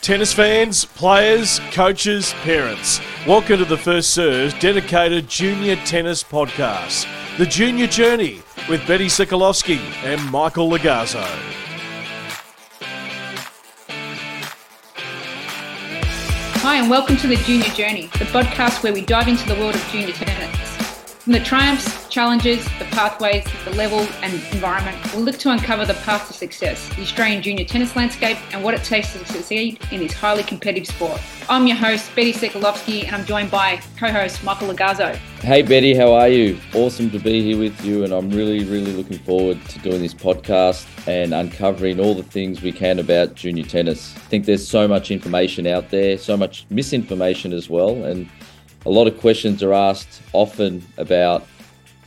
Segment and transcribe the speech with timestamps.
[0.00, 7.44] Tennis fans, players, coaches, parents, welcome to the First Serve's dedicated junior tennis podcast, The
[7.44, 11.24] Junior Journey, with Beti Sekulovski and Michael Logarzo.
[16.60, 19.74] Hi, and welcome to the Junior Journey, the podcast where we dive into the world
[19.74, 20.67] of junior tennis.
[21.28, 25.92] From the triumphs, challenges, the pathways, the level and environment, we'll look to uncover the
[25.92, 30.00] path to success, the Australian junior tennis landscape, and what it takes to succeed in
[30.00, 31.20] this highly competitive sport.
[31.50, 35.16] I'm your host, Beti Sekulovski, and I'm joined by co-host Michael Logarzo.
[35.42, 36.58] Hey Beti, how are you?
[36.72, 40.14] Awesome to be here with you, and I'm really, really looking forward to doing this
[40.14, 44.16] podcast and uncovering all the things we can about junior tennis.
[44.16, 48.30] I think there's so much information out there, so much misinformation as well, and
[48.86, 51.46] a lot of questions are asked often about,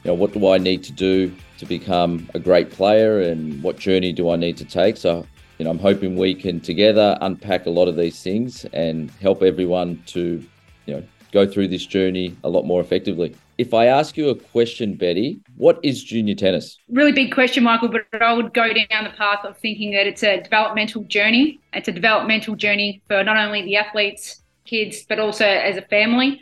[0.04, 3.78] you know, what do I need to do to become a great player and what
[3.78, 4.98] journey do I need to take?
[4.98, 5.26] So,
[5.58, 9.44] you know, I'm hoping we can together unpack a lot of these things and help
[9.44, 10.44] everyone to,
[10.86, 13.36] you know, go through this journey a lot more effectively.
[13.58, 16.80] If I ask you a question, Beti, what is junior tennis?
[16.90, 20.24] Really big question, Michael, but I would go down the path of thinking that it's
[20.24, 21.60] a developmental journey.
[21.74, 26.42] It's a developmental journey for not only the athletes, kids, but also as a family.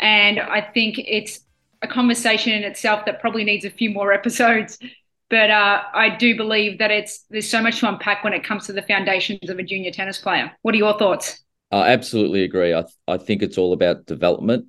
[0.00, 1.40] And I think it's
[1.82, 4.78] a conversation in itself that probably needs a few more episodes.
[5.30, 8.66] But uh, I do believe that it's there's so much to unpack when it comes
[8.66, 10.52] to the foundations of a junior tennis player.
[10.62, 11.42] What are your thoughts?
[11.70, 12.74] I absolutely agree.
[12.74, 14.66] I, th- I think it's all about development.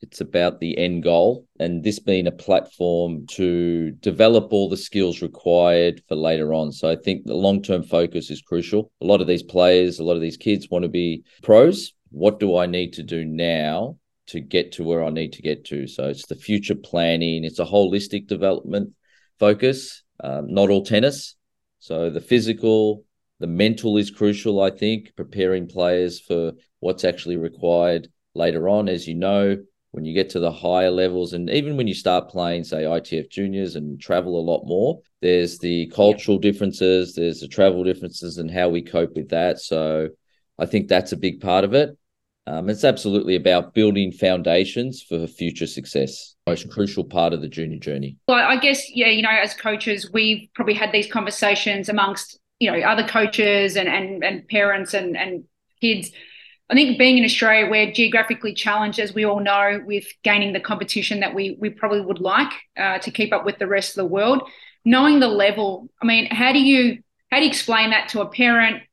[0.00, 5.22] It's about the end goal, and this being a platform to develop all the skills
[5.22, 6.70] required for later on.
[6.70, 8.92] So I think the long term focus is crucial.
[9.00, 11.94] A lot of these players, a lot of these kids want to be pros.
[12.10, 13.96] What do I need to do now
[14.28, 15.86] to get to where I need to get to.
[15.86, 17.44] So it's the future planning.
[17.44, 18.94] It's a holistic development
[19.38, 21.36] focus, um, not all tennis.
[21.78, 23.04] So the physical,
[23.40, 28.88] the mental is crucial, I think, preparing players for what's actually required later on.
[28.88, 29.56] As you know,
[29.92, 33.30] when you get to the higher levels, and even when you start playing, say, ITF
[33.30, 38.50] juniors and travel a lot more, there's the cultural differences, there's the travel differences, and
[38.50, 39.60] how we cope with that.
[39.60, 40.08] So
[40.58, 41.96] I think that's a big part of it.
[42.48, 46.34] Um, it's absolutely about building foundations for future success.
[46.46, 48.16] Most crucial part of the junior journey.
[48.26, 52.70] Well, I guess yeah, you know, as coaches, we've probably had these conversations amongst you
[52.70, 55.44] know other coaches and and and parents and and
[55.82, 56.10] kids.
[56.70, 60.60] I think being in Australia, we're geographically challenged, as we all know, with gaining the
[60.60, 63.96] competition that we we probably would like uh, to keep up with the rest of
[63.96, 64.48] the world.
[64.86, 68.26] Knowing the level, I mean, how do you how do you explain that to a
[68.26, 68.84] parent,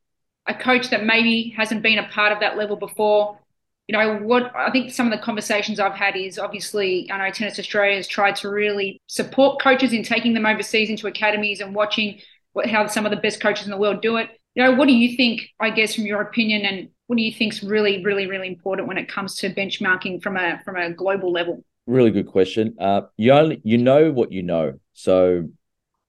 [0.46, 3.40] a coach that maybe hasn't been a part of that level before?
[3.88, 7.32] You know what I think some of the conversations I've had is obviously I know
[7.32, 11.76] Tennis Australia has tried to really support coaches in taking them overseas into academies and
[11.76, 12.20] watching
[12.54, 14.30] what, how some of the best coaches in the world do it.
[14.56, 15.50] You know, what do you think?
[15.60, 18.88] I guess from your opinion, and what do you think is really, really, really important
[18.88, 21.64] when it comes to benchmarking from a from a global level?
[21.86, 22.76] Really good question.
[22.80, 24.80] Uh, you only you know what you know.
[24.94, 25.50] So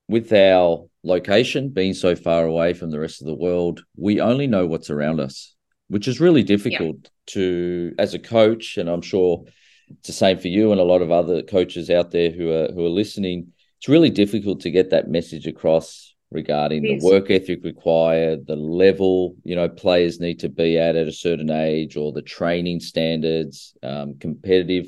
[0.08, 4.46] with our location being so far away from the rest of the world, we only
[4.46, 5.55] know what's around us
[5.88, 7.10] which is really difficult yeah.
[7.26, 9.44] to as a coach and i'm sure
[9.88, 12.72] it's the same for you and a lot of other coaches out there who are
[12.72, 17.62] who are listening it's really difficult to get that message across regarding the work ethic
[17.62, 22.12] required the level you know players need to be at at a certain age or
[22.12, 24.86] the training standards um, competitive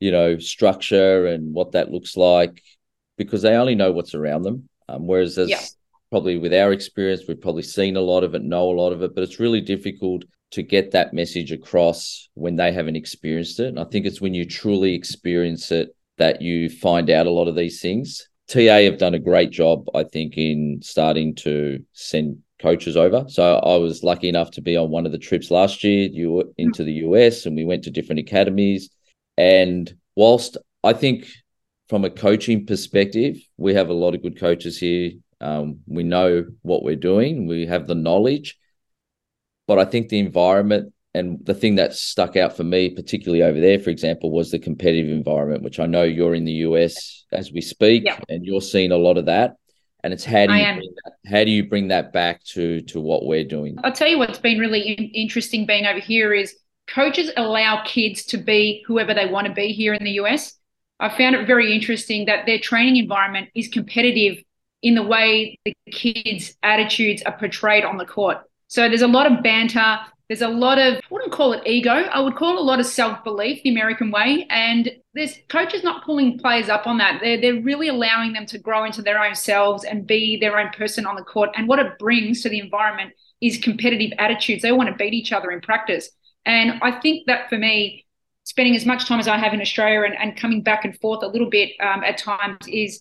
[0.00, 2.62] you know structure and what that looks like
[3.16, 4.68] because they only know what's around them.
[4.88, 5.64] Um, whereas as yeah
[6.10, 9.02] probably with our experience, we've probably seen a lot of it, know a lot of
[9.02, 13.68] it, but it's really difficult to get that message across when they haven't experienced it.
[13.68, 17.48] And I think it's when you truly experience it that you find out a lot
[17.48, 18.28] of these things.
[18.48, 23.24] TA have done a great job, I think, in starting to send coaches over.
[23.28, 26.54] So I was lucky enough to be on one of the trips last year you
[26.56, 28.88] into the US and we went to different academies.
[29.36, 31.26] And whilst I think
[31.88, 36.44] from a coaching perspective, we have a lot of good coaches here um, we know
[36.62, 37.46] what we're doing.
[37.46, 38.58] We have the knowledge,
[39.66, 43.58] but I think the environment and the thing that stuck out for me, particularly over
[43.58, 47.50] there, for example, was the competitive environment, which I know you're in the US as
[47.50, 48.18] we speak, yeah.
[48.28, 49.56] and you're seeing a lot of that.
[50.04, 53.00] And it's how do you bring that, how do you bring that back to to
[53.00, 53.76] what we're doing?
[53.82, 56.54] I'll tell you what's been really in- interesting being over here is
[56.86, 60.52] coaches allow kids to be whoever they want to be here in the US.
[61.00, 64.44] I found it very interesting that their training environment is competitive
[64.82, 68.38] in the way the kids' attitudes are portrayed on the court.
[68.68, 69.98] So there's a lot of banter.
[70.28, 71.92] There's a lot of, I wouldn't call it ego.
[71.92, 74.46] I would call a lot of self belief, the American way.
[74.50, 77.20] And there's coaches not pulling players up on that.
[77.22, 80.70] They're, they're really allowing them to grow into their own selves and be their own
[80.70, 81.50] person on the court.
[81.54, 84.62] And what it brings to the environment is competitive attitudes.
[84.62, 86.10] They want to beat each other in practice.
[86.44, 88.04] And I think that for me,
[88.44, 91.22] spending as much time as I have in Australia and, and coming back and forth
[91.22, 93.00] a little bit um, at times is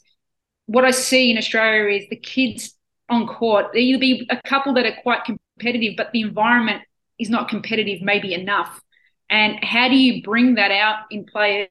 [0.67, 2.73] what I see in Australia is the kids
[3.09, 3.67] on court.
[3.73, 6.83] There'll be a couple that are quite competitive, but the environment
[7.19, 8.81] is not competitive, maybe enough.
[9.29, 11.69] And how do you bring that out in players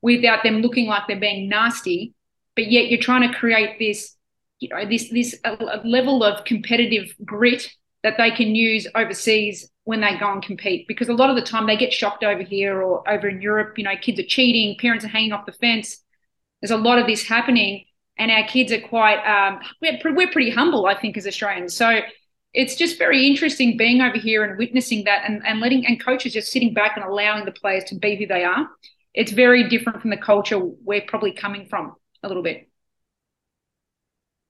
[0.00, 2.14] without them looking like they're being nasty,
[2.56, 4.16] but yet you're trying to create this,
[4.60, 5.38] you know, this this
[5.84, 7.68] level of competitive grit
[8.02, 11.42] that they can use overseas when they go and compete because a lot of the
[11.42, 13.76] time they get shocked over here or over in Europe.
[13.78, 15.98] You know, kids are cheating, parents are hanging off the fence.
[16.60, 17.84] There's a lot of this happening,
[18.18, 21.74] and our kids are quite um, we're, we're pretty humble, I think, as Australians.
[21.74, 22.00] So
[22.54, 26.32] it's just very interesting being over here and witnessing that, and, and letting and coaches
[26.34, 28.68] just sitting back and allowing the players to be who they are.
[29.14, 32.68] It's very different from the culture we're probably coming from a little bit.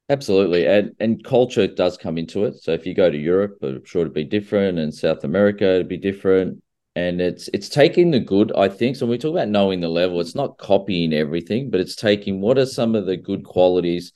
[0.09, 2.63] Absolutely, and and culture does come into it.
[2.63, 5.89] So if you go to Europe, I'm sure it'd be different, and South America it'd
[5.89, 6.63] be different.
[6.95, 8.97] And it's it's taking the good, I think.
[8.97, 12.41] So when we talk about knowing the level, it's not copying everything, but it's taking
[12.41, 14.13] what are some of the good qualities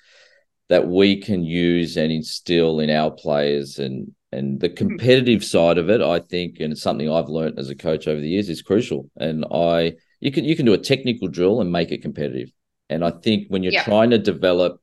[0.69, 4.75] that we can use and instill in our players, and and the hmm.
[4.75, 8.21] competitive side of it, I think, and it's something I've learned as a coach over
[8.21, 9.11] the years, is crucial.
[9.17, 12.51] And I you can you can do a technical drill and make it competitive.
[12.91, 13.85] And I think when you're yeah.
[13.85, 14.81] trying to develop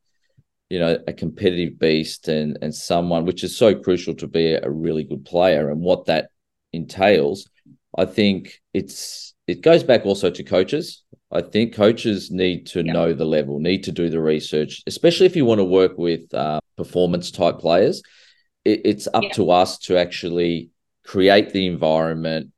[0.69, 4.69] you know a competitive beast and and someone which is so crucial to be a
[4.69, 6.30] really good player and what that
[6.72, 7.48] entails
[7.98, 12.94] i think it's it goes back also to coaches i think coaches need to yeah.
[12.94, 16.34] know the level need to do the research especially if you want to work with
[16.34, 18.01] uh, performance type players
[18.66, 19.34] it, it's up yeah.
[19.34, 20.69] to us to actually
[21.06, 22.51] create the environment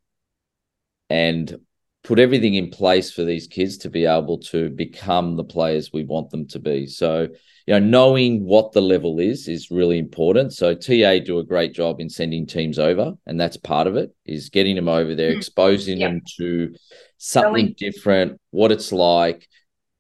[1.10, 1.60] and
[2.06, 6.04] put everything in place for these kids to be able to become the players we
[6.04, 7.28] want them to be so
[7.66, 10.54] you know, knowing what the level is is really important.
[10.54, 14.16] So TA do a great job in sending teams over, and that's part of it
[14.26, 15.40] is getting them over there, mm-hmm.
[15.40, 16.10] exposing yeah.
[16.10, 16.76] them to
[17.18, 19.48] something different, what it's like,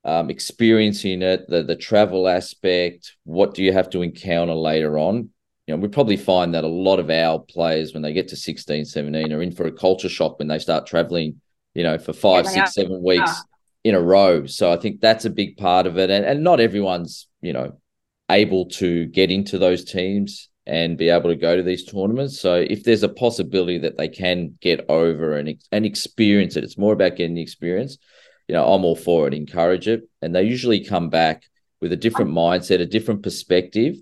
[0.04, 3.16] um, experiencing it, the the travel aspect.
[3.24, 5.30] What do you have to encounter later on?
[5.66, 8.36] You know, we probably find that a lot of our players, when they get to
[8.36, 11.42] 16, 17, are in for a culture shock when they start traveling,
[11.76, 12.82] you know, for five, yeah, six, are.
[12.82, 13.30] seven weeks.
[13.30, 13.42] Yeah
[13.86, 14.48] in a row.
[14.48, 16.10] So I think that's a big part of it.
[16.10, 17.78] And, and not everyone's, you know,
[18.32, 22.40] able to get into those teams and be able to go to these tournaments.
[22.40, 26.80] So if there's a possibility that they can get over and, and experience it, it's
[26.80, 28.00] more about getting the experience.
[28.48, 30.10] You know, I'm all for it, encourage it.
[30.20, 31.44] And they usually come back
[31.80, 33.98] with a different mindset, a different perspective.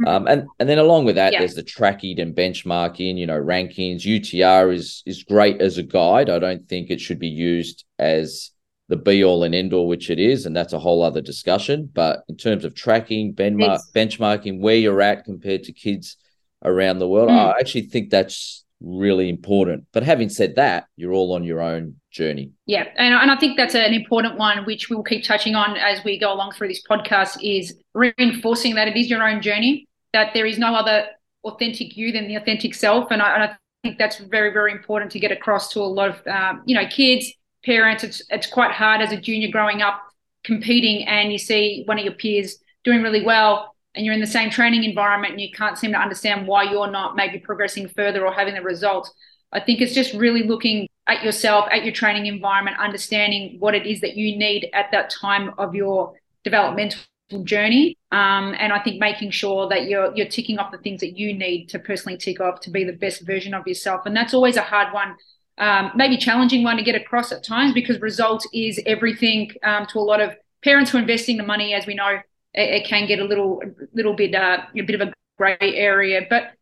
[0.00, 0.08] Mm-hmm.
[0.08, 1.38] Um, and and then along with that, yeah.
[1.38, 4.02] there's the tracking and benchmarking, you know, rankings.
[4.02, 6.28] UTR is is great as a guide.
[6.28, 8.50] I don't think it should be used as
[8.88, 11.88] the be all and end all, which it is, and that's a whole other discussion.
[11.92, 16.16] But in terms of tracking, benchmark, benchmarking where you're at compared to kids
[16.64, 17.54] around the world, mm.
[17.54, 19.86] I actually think that's really important.
[19.92, 22.52] But having said that, you're all on your own journey.
[22.66, 26.02] Yeah, and, and I think that's an important one, which we'll keep touching on as
[26.04, 30.34] we go along through this podcast, is reinforcing that it is your own journey, that
[30.34, 31.06] there is no other
[31.44, 35.10] authentic you than the authentic self, and I, and I think that's very, very important
[35.12, 37.32] to get across to a lot of um, you know kids
[37.64, 40.02] parents, it's it's quite hard as a junior growing up
[40.44, 44.26] competing and you see one of your peers doing really well and you're in the
[44.26, 48.26] same training environment and you can't seem to understand why you're not maybe progressing further
[48.26, 49.12] or having the results.
[49.52, 53.86] I think it's just really looking at yourself, at your training environment, understanding what it
[53.86, 57.00] is that you need at that time of your developmental
[57.44, 57.96] journey.
[58.10, 61.32] Um, and I think making sure that you're you're ticking off the things that you
[61.32, 64.06] need to personally tick off to be the best version of yourself.
[64.06, 65.16] And that's always a hard one
[65.58, 69.98] um, maybe challenging one to get across at times because result is everything um, to
[69.98, 71.74] a lot of parents who are investing the money.
[71.74, 72.18] As we know,
[72.54, 76.26] it, it can get a little, little bit, uh, a bit of a grey area.
[76.28, 76.52] But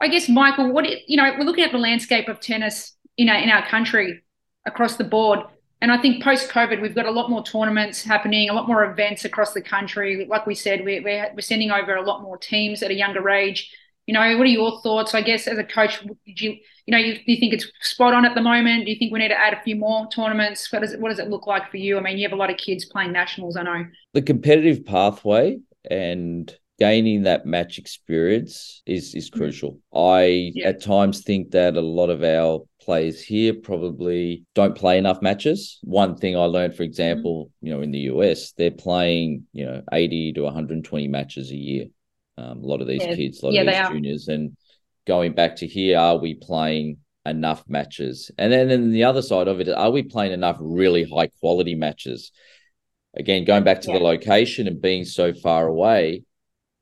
[0.00, 3.36] I guess, Michael, what you know, we're looking at the landscape of tennis in our
[3.36, 4.22] in our country
[4.66, 5.40] across the board.
[5.80, 8.84] And I think post COVID, we've got a lot more tournaments happening, a lot more
[8.90, 10.26] events across the country.
[10.26, 13.28] Like we said, we're, we're, we're sending over a lot more teams at a younger
[13.28, 13.70] age.
[14.06, 15.14] You know, what are your thoughts?
[15.14, 16.56] I guess as a coach, did you,
[16.86, 18.84] you know, you, do you think it's spot on at the moment?
[18.84, 20.70] Do you think we need to add a few more tournaments?
[20.70, 21.96] What does it, what does it look like for you?
[21.96, 23.56] I mean, you have a lot of kids playing nationals.
[23.56, 25.58] I know the competitive pathway
[25.90, 29.38] and gaining that match experience is is mm-hmm.
[29.38, 29.80] crucial.
[29.94, 30.68] I yeah.
[30.68, 35.78] at times think that a lot of our players here probably don't play enough matches.
[35.82, 37.66] One thing I learned, for example, mm-hmm.
[37.66, 41.86] you know, in the US, they're playing, you know, 80 to 120 matches a year.
[42.36, 43.14] Um, a lot of these yeah.
[43.14, 44.56] kids, a lot yeah, of these juniors, and
[45.06, 48.30] going back to here, are we playing enough matches?
[48.38, 51.74] And then, then the other side of it, are we playing enough really high quality
[51.74, 52.32] matches?
[53.16, 53.98] Again, going back to yeah.
[53.98, 56.24] the location and being so far away,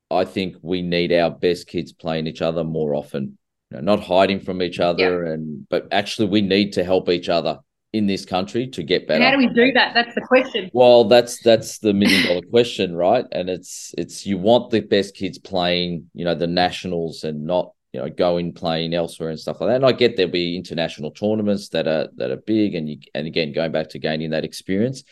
[0.09, 3.37] I think we need our best kids playing each other more often.
[3.69, 7.29] You know, not hiding from each other, and but actually we need to help each
[7.29, 7.59] other
[7.93, 9.23] in this country to get better.
[9.23, 9.93] How do we do that?
[9.93, 10.69] That's the question.
[10.73, 13.25] Well, that's that's the million dollar question, right?
[13.31, 17.71] And it's it's you want the best kids playing, you know, the nationals and not
[17.93, 19.75] you know going playing elsewhere and stuff like that.
[19.75, 23.27] And I get there'll be international tournaments that are that are big, and you and
[23.27, 25.03] again going back to gaining that experience.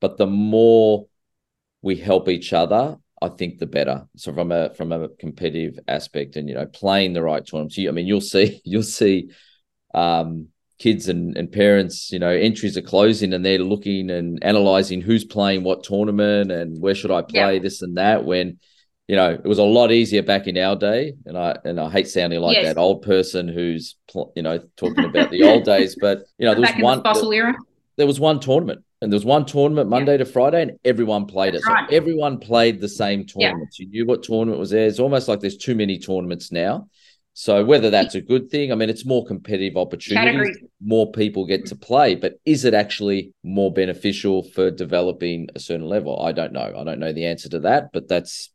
[0.00, 1.06] But the more
[1.80, 4.06] we help each other, I think the better.
[4.16, 7.78] So from a from a competitive aspect, and you know, playing the right tournaments.
[7.78, 9.30] I mean, you'll see you'll see
[9.94, 10.48] um,
[10.78, 15.24] kids and, and parents, you know, entries are closing and they're looking and analyzing who's
[15.24, 17.62] playing what tournament and where should I play yeah.
[17.62, 18.24] this and that.
[18.24, 18.58] When
[19.08, 21.88] you know, it was a lot easier back in our day, and I and I
[21.90, 22.66] hate sounding like yes.
[22.66, 23.96] that old person who's
[24.34, 27.32] you know talking about the old days, but you know, there was one the fossil
[27.32, 27.54] era.
[27.96, 30.18] There was one tournament, and there was one tournament Monday yeah.
[30.18, 31.70] to Friday, and everyone played That's it.
[31.70, 31.88] Right.
[31.88, 33.78] So everyone played the same tournaments.
[33.78, 33.84] Yeah.
[33.84, 34.86] You knew what tournament was there.
[34.86, 36.88] It's almost like there's too many tournaments now.
[37.38, 41.66] So whether that's a good thing, I mean, it's more competitive opportunities, more people get
[41.66, 46.22] to play, but is it actually more beneficial for developing a certain level?
[46.22, 46.72] I don't know.
[46.74, 48.50] I don't know the answer to that, but that's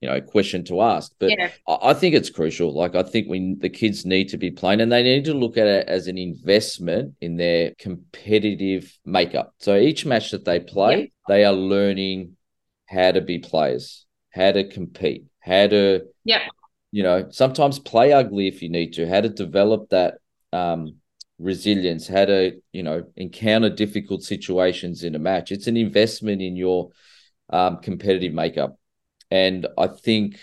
[0.00, 1.12] you know a question to ask.
[1.18, 1.50] But yeah.
[1.66, 2.72] I, think it's crucial.
[2.72, 5.58] Like I think we the kids need to be playing, and they need to look
[5.58, 9.54] at it as an investment in their competitive makeup.
[9.58, 11.06] So each match that they play, yeah.
[11.26, 12.36] they are learning
[12.86, 16.42] how to be players, how to compete, how to yeah
[16.92, 20.14] you know, sometimes play ugly if you need to, how to develop that
[20.52, 20.96] um,
[21.38, 25.52] resilience, how to, you know, encounter difficult situations in a match.
[25.52, 26.90] It's an investment in your
[27.50, 28.76] um, competitive makeup.
[29.30, 30.40] And I think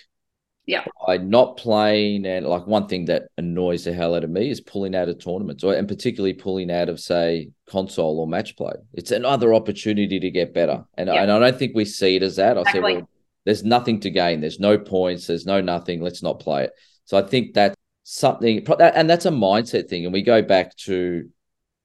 [0.65, 0.85] yeah.
[1.05, 4.61] by not playing and like one thing that annoys the hell out of me is
[4.61, 8.73] pulling out of tournaments or and particularly pulling out of say console or match play.
[8.93, 10.85] It's another opportunity to get better.
[10.97, 11.23] And, yeah.
[11.23, 12.57] and I don't think we see it as that.
[12.57, 12.81] I exactly.
[12.81, 13.09] say, well,
[13.47, 14.41] there's nothing to gain.
[14.41, 15.25] There's no points.
[15.25, 16.01] There's no nothing.
[16.01, 16.73] Let's not play it.
[17.05, 20.03] So I think that's something, and that's a mindset thing.
[20.03, 21.29] And we go back to,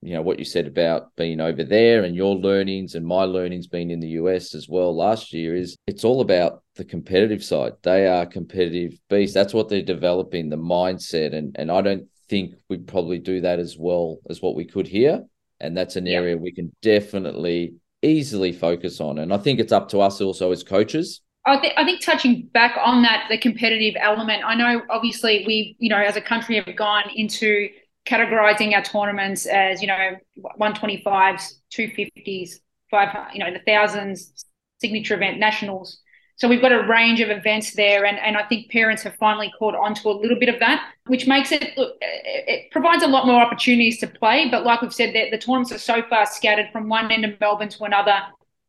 [0.01, 3.67] you know, what you said about being over there and your learnings and my learnings
[3.67, 7.71] being in the US as well last year is it's all about the competitive side.
[7.81, 9.33] They are competitive beasts.
[9.33, 11.33] That's what they're developing, the mindset.
[11.33, 14.87] And and I don't think we probably do that as well as what we could
[14.87, 15.23] here.
[15.61, 19.17] And that's an area we can definitely easily focus on.
[19.19, 22.49] And I think it's up to us also as coaches I, th- I think touching
[22.53, 24.43] back on that, the competitive element.
[24.45, 27.69] I know, obviously, we, you know, as a country, have gone into
[28.05, 30.17] categorizing our tournaments as, you know,
[30.59, 32.59] 125s, 250s,
[32.89, 34.45] five, you know, the thousands,
[34.79, 35.99] signature event, nationals.
[36.37, 39.51] So we've got a range of events there, and, and I think parents have finally
[39.59, 43.27] caught on to a little bit of that, which makes it it provides a lot
[43.27, 44.49] more opportunities to play.
[44.49, 47.39] But like we've said, the, the tournaments are so far scattered from one end of
[47.39, 48.19] Melbourne to another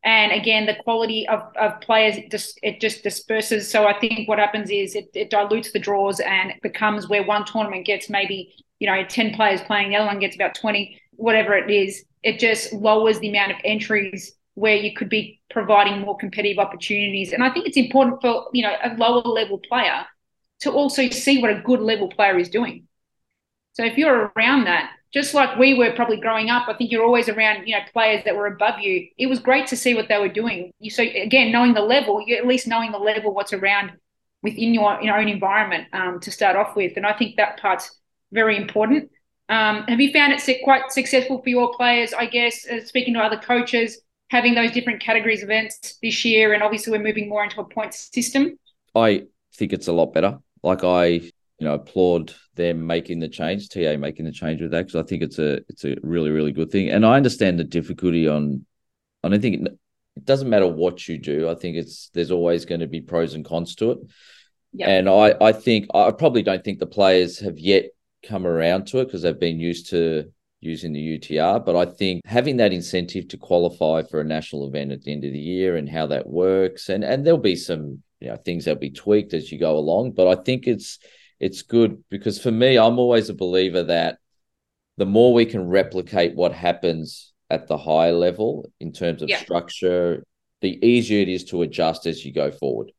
[0.05, 3.71] and again the quality of, of players just it just disperses.
[3.71, 7.25] So i think what happens is it, it dilutes the draws and it becomes where
[7.25, 11.01] one tournament gets maybe you know 10 players playing the other one gets about 20
[11.17, 12.05] whatever it is.
[12.23, 17.33] It just lowers the amount of entries where you could be providing more competitive opportunities.
[17.33, 20.05] And i think it's important for you know a lower level player
[20.61, 22.87] to also see what a good level player is doing.
[23.73, 27.05] So if you're around that just like we were probably growing up, I think you're
[27.05, 29.09] always around, you know, players that were above you.
[29.17, 30.73] It was great to see what they were doing.
[30.81, 33.93] You so again, knowing the level, you at least knowing the level, what's around
[34.43, 37.99] within your, your own environment um, to start off with, and I think that part's
[38.33, 39.11] very important.
[39.49, 42.13] Um, have you found it quite successful for your players?
[42.13, 46.63] I guess uh, speaking to other coaches, having those different categories events this year, and
[46.63, 48.59] obviously we're moving more into a point system.
[48.97, 50.39] I think it's a lot better.
[50.63, 54.87] Like I you know, applaud them making the change, TA making the change with that
[54.87, 56.91] because I think it's a it's a really really good thing.
[56.91, 58.65] And I understand the difficulty on.
[59.23, 59.79] I don't think it,
[60.17, 61.49] it doesn't matter what you do.
[61.49, 63.99] I think it's there's always going to be pros and cons to it.
[64.75, 64.89] Yep.
[64.89, 67.87] And I I think I probably don't think the players have yet
[68.25, 71.65] come around to it because they've been used to using the UTR.
[71.65, 75.25] But I think having that incentive to qualify for a national event at the end
[75.25, 78.65] of the year and how that works, and and there'll be some you know things
[78.65, 80.13] that'll be tweaked as you go along.
[80.13, 80.99] But I think it's
[81.41, 84.19] it's good because for me, I'm always a believer that
[84.97, 89.39] the more we can replicate what happens at the higher level in terms of yeah.
[89.39, 90.25] structure,
[90.61, 92.93] the easier it is to adjust as you go forward.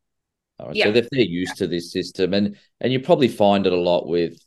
[0.60, 0.76] All right.
[0.76, 0.86] Yeah.
[0.86, 4.08] So if they're used to this system, and and you probably find it a lot
[4.08, 4.38] with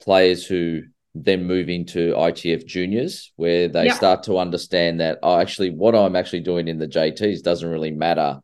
[0.00, 0.82] players who
[1.14, 3.94] then move into ITF juniors, where they yeah.
[3.94, 7.90] start to understand that oh, actually, what I'm actually doing in the JTs doesn't really
[7.90, 8.40] matter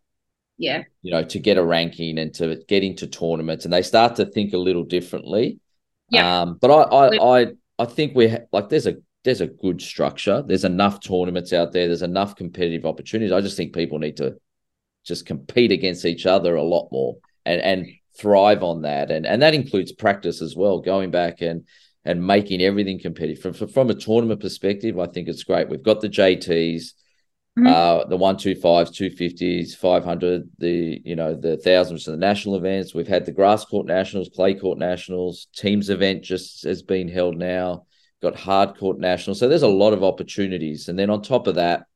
[0.59, 0.85] yeah.
[1.03, 4.27] You know to get a ranking and to get into tournaments and they start to
[4.27, 5.59] think a little differently.
[6.11, 6.43] Yeah.
[6.43, 7.47] Um but i i i,
[7.79, 10.43] I think we ha- like there's a there's a good structure.
[10.47, 11.89] There's enough tournaments out there.
[11.89, 13.33] There's enough competitive opportunities.
[13.33, 14.37] I just think people need to
[15.05, 17.87] just compete against each other a lot more and and
[18.19, 21.65] thrive on that, and and that includes practice as well, going back and
[22.05, 23.57] and making everything competitive.
[23.57, 24.99] From from a tournament perspective.
[24.99, 25.69] I think it's great.
[25.69, 26.93] We've got the JTs.
[27.59, 27.67] Mm-hmm.
[27.69, 32.13] Uh, the one two fives, two fifties, five hundred, the you know the thousands of
[32.13, 32.95] the national events.
[32.95, 37.39] We've had the grass court nationals, clay court nationals, teams event just has been held
[37.39, 37.87] now.
[38.21, 40.89] Got hard court nationals, so there's a lot of opportunities.
[40.89, 41.87] And then on top of that,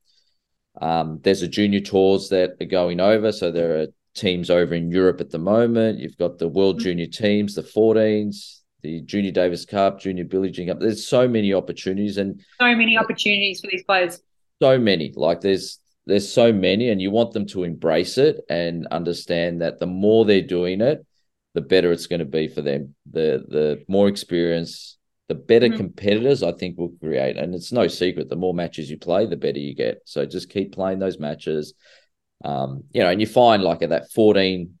[0.79, 3.31] um, there's a junior tours that are going over.
[3.31, 5.99] So there are teams over in Europe at the moment.
[5.99, 6.83] You've got the World mm-hmm.
[6.83, 10.79] Junior teams, the 14s, the Junior Davis Cup, Junior Billie Jean Cup.
[10.79, 14.21] There's so many opportunities and so many opportunities for these players
[14.61, 15.11] so many.
[15.15, 19.79] Like there's there's so many, and you want them to embrace it and understand that
[19.79, 21.05] the more they're doing it,
[21.53, 22.95] the better it's going to be for them.
[23.11, 25.77] The the more experience, the better mm-hmm.
[25.77, 27.37] competitors I think will create.
[27.37, 30.01] And it's no secret, the more matches you play, the better you get.
[30.05, 31.73] So just keep playing those matches.
[32.43, 34.77] Um, you know, and you find like at that 14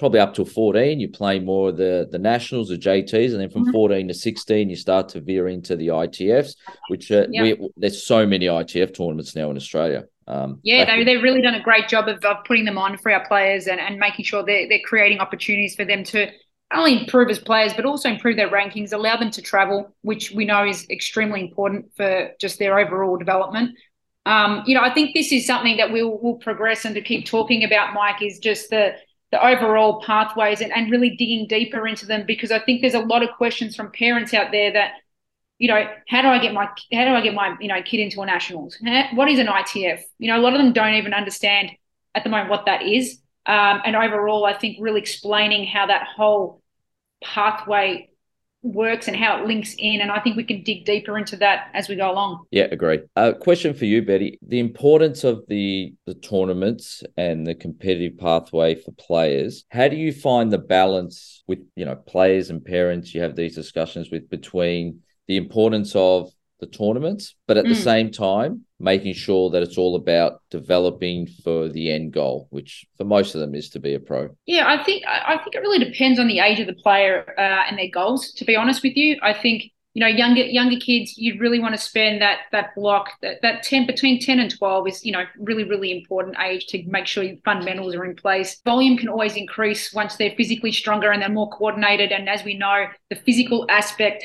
[0.00, 3.50] probably up to 14 you play more of the the nationals the jts and then
[3.50, 3.72] from mm-hmm.
[3.72, 6.56] 14 to 16 you start to veer into the itfs
[6.88, 7.58] which uh, yep.
[7.58, 11.54] we, there's so many itf tournaments now in australia um, yeah they, they've really done
[11.54, 14.42] a great job of, of putting them on for our players and, and making sure
[14.42, 16.26] they're, they're creating opportunities for them to
[16.70, 20.30] not only improve as players but also improve their rankings allow them to travel which
[20.30, 23.76] we know is extremely important for just their overall development
[24.24, 27.26] um, you know i think this is something that we'll, we'll progress and to keep
[27.26, 28.94] talking about mike is just the
[29.30, 33.00] the overall pathways and, and really digging deeper into them because I think there's a
[33.00, 34.94] lot of questions from parents out there that,
[35.58, 38.00] you know, how do I get my how do I get my you know kid
[38.00, 38.76] into a nationals?
[39.14, 40.00] What is an ITF?
[40.18, 41.70] You know, a lot of them don't even understand
[42.14, 43.18] at the moment what that is.
[43.46, 46.62] Um, and overall, I think really explaining how that whole
[47.22, 48.09] pathway
[48.62, 50.00] works and how it links in.
[50.00, 52.44] And I think we can dig deeper into that as we go along.
[52.50, 53.00] Yeah, agree.
[53.16, 54.38] Uh, question for you, Beti.
[54.46, 59.64] The importance of the the tournaments and the competitive pathway for players.
[59.70, 63.54] How do you find the balance with, you know, players and parents you have these
[63.54, 67.70] discussions with between the importance of the tournaments, but at mm.
[67.70, 72.86] the same time, making sure that it's all about developing for the end goal, which
[72.96, 74.28] for most of them is to be a pro.
[74.46, 77.68] Yeah, I think I think it really depends on the age of the player uh,
[77.68, 78.32] and their goals.
[78.32, 81.74] To be honest with you, I think you know younger younger kids, you really want
[81.74, 85.24] to spend that that block that that ten between ten and twelve is you know
[85.38, 88.60] really really important age to make sure your fundamentals are in place.
[88.64, 92.12] Volume can always increase once they're physically stronger and they're more coordinated.
[92.12, 94.24] And as we know, the physical aspect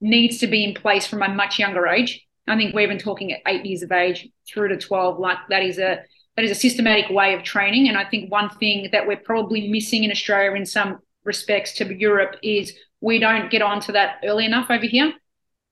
[0.00, 2.24] needs to be in place from a much younger age.
[2.46, 5.18] I think we're even talking at eight years of age through to 12.
[5.18, 6.02] Like that is a
[6.36, 7.88] that is a systematic way of training.
[7.88, 11.94] And I think one thing that we're probably missing in Australia in some respects to
[11.94, 15.12] Europe is we don't get onto that early enough over here.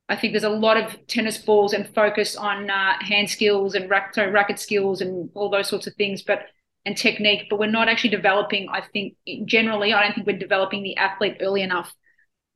[0.08, 3.88] I think there's a lot of tennis balls and focus on uh, hand skills and
[3.88, 6.40] rack, sorry, racket skills and all those sorts of things, but
[6.84, 7.46] and technique.
[7.48, 8.68] But we're not actually developing.
[8.68, 9.14] I think
[9.46, 11.92] generally, I don't think we're developing the athlete early enough.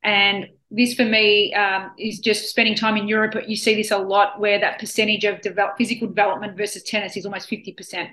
[0.03, 3.35] And this for me um, is just spending time in Europe.
[3.47, 7.25] You see this a lot where that percentage of develop, physical development versus tennis is
[7.25, 8.09] almost 50%,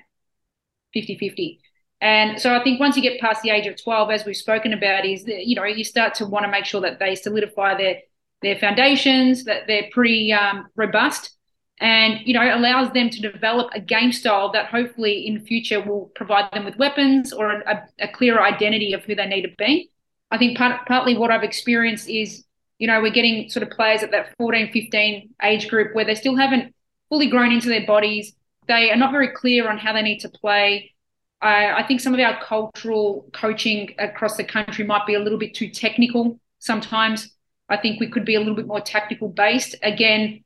[0.92, 1.60] 50 50.
[2.00, 4.72] And so I think once you get past the age of 12, as we've spoken
[4.72, 7.76] about, is that, you know, you start to want to make sure that they solidify
[7.76, 7.96] their
[8.42, 11.34] their foundations, that they're pretty um, robust,
[11.80, 16.12] and you know allows them to develop a game style that hopefully in future will
[16.14, 19.90] provide them with weapons or a, a clearer identity of who they need to be.
[20.30, 22.44] I think part, partly what I've experienced is,
[22.78, 26.14] you know, we're getting sort of players at that 14, 15 age group where they
[26.14, 26.74] still haven't
[27.08, 28.34] fully grown into their bodies.
[28.66, 30.92] They are not very clear on how they need to play.
[31.40, 35.38] I, I think some of our cultural coaching across the country might be a little
[35.38, 37.34] bit too technical sometimes.
[37.68, 39.76] I think we could be a little bit more tactical based.
[39.82, 40.42] Again,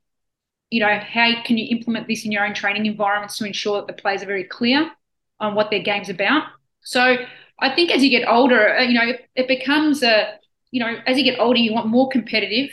[0.71, 3.87] you know, how can you implement this in your own training environments to ensure that
[3.87, 4.91] the players are very clear
[5.41, 6.45] on what their game's about?
[6.83, 7.17] So
[7.59, 10.39] I think as you get older, uh, you know, it, becomes a,
[10.71, 12.71] you know, as you get older, you want more competitive.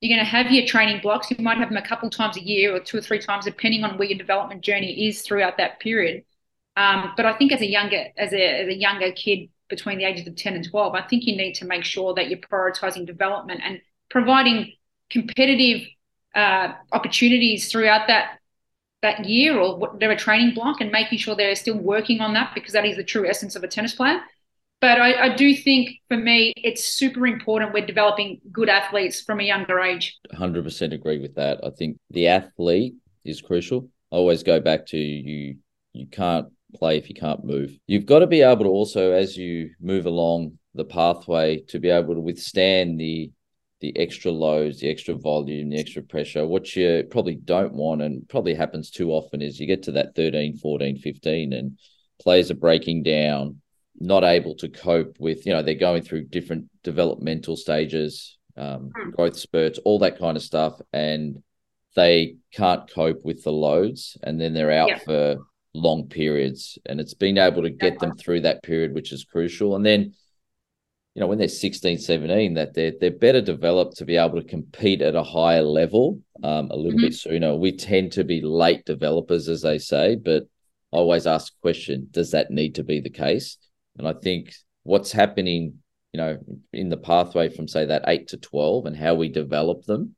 [0.00, 1.30] You're going to have your training blocks.
[1.30, 3.84] You might have them a couple times a year or two or three times, depending
[3.84, 6.24] on where your development journey is throughout that period.
[6.76, 10.04] Um, but I think as a younger, as a, as a younger kid between the
[10.04, 13.06] ages of 10 and 12, I think you need to make sure that you're prioritizing
[13.06, 14.72] development and providing
[15.10, 15.88] competitive
[16.34, 18.37] uh, opportunities throughout that
[19.02, 22.72] that year or whatever training block and making sure they're still working on that because
[22.72, 24.20] that is the true essence of a tennis player.
[24.80, 29.40] But I, I, do think for me, it's super important we're developing good athletes from
[29.40, 30.16] a younger age.
[30.32, 31.58] 100% agree with that.
[31.64, 33.88] I think the athlete is crucial.
[34.12, 35.56] I always go back to you,
[35.92, 37.76] you can't play if you can't move.
[37.88, 41.90] You've got to be able to also, as you move along the pathway, to be
[41.90, 43.32] able to withstand the
[43.80, 46.46] the extra loads, the extra volume, the extra pressure.
[46.46, 50.14] What you probably don't want and probably happens too often is you get to that
[50.16, 51.78] 13, 14, 15 and
[52.20, 53.60] players are breaking down
[54.00, 59.12] not able to cope with, you know, they're going through different developmental stages, um, mm.
[59.12, 60.80] growth spurts, all that kind of stuff.
[60.92, 61.42] And
[61.96, 65.38] they can't cope with the loads and then they're out for
[65.74, 66.78] long periods.
[66.86, 69.74] And it's being able to get them through that period, which is crucial.
[69.74, 70.14] And then,
[71.18, 74.46] you know, when they're 16, 17, that they're, they're better developed to be able to
[74.46, 77.06] compete at a higher level um, a little mm-hmm.
[77.06, 77.56] bit sooner.
[77.56, 80.44] We tend to be late developers, as they say, but
[80.92, 83.58] I always ask the question, does that need to be the case?
[83.98, 84.52] And I think
[84.84, 85.78] what's happening,
[86.12, 86.38] you know,
[86.72, 90.14] in the pathway from say that eight to 12 and how we develop them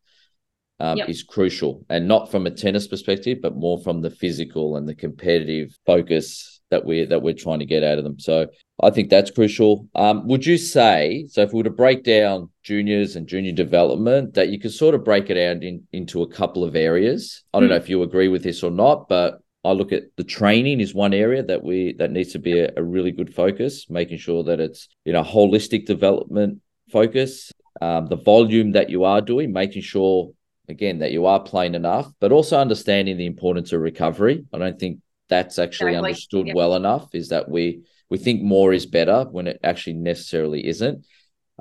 [0.81, 1.09] um, yep.
[1.09, 1.83] is crucial.
[1.89, 6.60] And not from a tennis perspective, but more from the physical and the competitive focus
[6.71, 8.19] that we're that we're trying to get out of them.
[8.19, 8.47] So
[8.83, 9.89] I think that's crucial.
[9.95, 11.43] Um, would you say so?
[11.43, 15.05] If we were to break down juniors and junior development, that you could sort of
[15.05, 17.43] break it out in, into a couple of areas.
[17.53, 17.71] I don't mm.
[17.71, 20.95] know if you agree with this or not, but I look at the training is
[20.95, 24.43] one area that we that needs to be a, a really good focus, making sure
[24.45, 29.83] that it's you know holistic development focus, um, the volume that you are doing, making
[29.83, 30.33] sure
[30.69, 34.45] again that you are playing enough, but also understanding the importance of recovery.
[34.53, 35.01] I don't think
[35.31, 36.11] that's actually exactly.
[36.11, 36.57] understood yep.
[36.57, 37.15] well enough.
[37.15, 41.07] Is that we we think more is better when it actually necessarily isn't.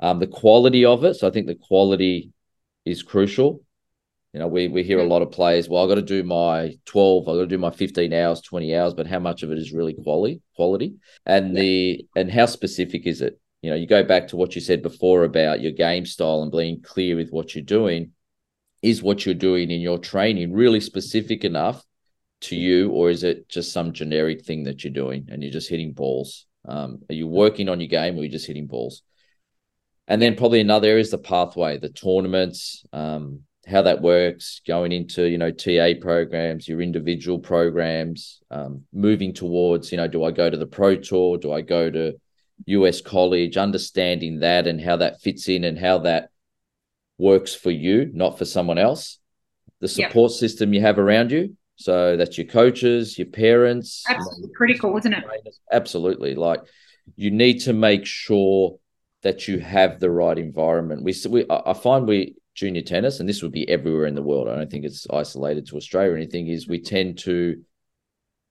[0.02, 2.32] Um, the quality of it, so I think the quality
[2.84, 3.62] is crucial.
[4.32, 6.76] You know, we we hear a lot of players, well, I've got to do my
[6.86, 9.58] 12, I've got to do my 15 hours, 20 hours, but how much of it
[9.58, 10.94] is really quality quality?
[11.24, 11.60] And yeah.
[11.60, 13.40] the and how specific is it?
[13.62, 16.50] You know, you go back to what you said before about your game style and
[16.52, 18.12] being clear with what you're doing.
[18.82, 21.84] Is what you're doing in your training really specific enough
[22.42, 25.68] to you, or is it just some generic thing that you're doing and you're just
[25.68, 26.46] hitting balls?
[26.66, 29.02] Um, are you working on your game or you're you just hitting balls?
[30.08, 34.90] And then probably another area is the pathway, the tournaments, um, how that works, going
[34.92, 40.32] into you know TA programs, your individual programs, um, moving towards you know do I
[40.32, 42.14] go to the pro tour, do I go to
[42.66, 46.30] US college, understanding that and how that fits in and how that
[47.18, 49.18] works for you, not for someone else.
[49.80, 50.38] The support yep.
[50.38, 54.04] system you have around you, so that's your coaches, your parents.
[54.06, 55.24] Absolutely critical, isn't it?
[55.72, 56.60] Absolutely, like
[57.16, 58.78] you need to make sure
[59.22, 61.02] that you have the right environment.
[61.02, 64.46] We, we I find we junior tennis, and this would be everywhere in the world.
[64.46, 66.48] I don't think it's isolated to Australia or anything.
[66.48, 67.64] Is we tend to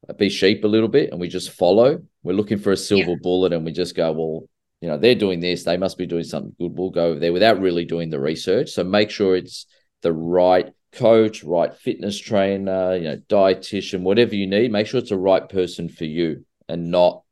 [0.09, 2.01] uh, be sheep a little bit, and we just follow.
[2.23, 3.17] We're looking for a silver yeah.
[3.21, 4.49] bullet, and we just go, well,
[4.81, 6.75] you know, they're doing this, they must be doing something good.
[6.75, 8.71] We'll go over there without really doing the research.
[8.71, 9.67] So make sure it's
[10.01, 14.71] the right coach, right fitness trainer, you know, dietitian, whatever you need.
[14.71, 17.23] Make sure it's the right person for you, and not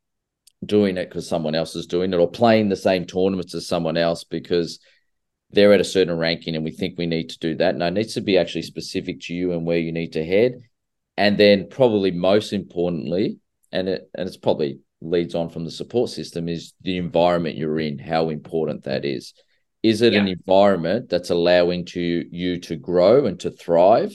[0.65, 3.97] doing it because someone else is doing it or playing the same tournaments as someone
[3.97, 4.79] else because
[5.51, 7.75] they're at a certain ranking and we think we need to do that.
[7.75, 10.59] No, it needs to be actually specific to you and where you need to head.
[11.15, 13.39] And then probably most importantly,
[13.71, 17.79] and it and it's probably leads on from the support system is the environment you're
[17.79, 19.33] in, how important that is.
[19.88, 20.19] Is it yeah.
[20.19, 24.12] an environment that's allowing to you to grow and to thrive?